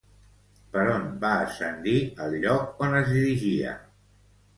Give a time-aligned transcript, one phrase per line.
[0.75, 1.93] Per on va ascendir
[2.25, 3.75] al lloc on es dirigia?